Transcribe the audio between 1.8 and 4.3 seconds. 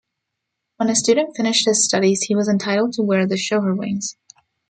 studies he was entitled to wear the Shoher wings.